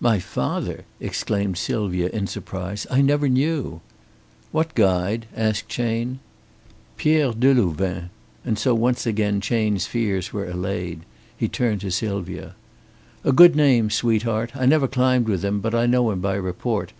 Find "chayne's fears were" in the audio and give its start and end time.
9.40-10.48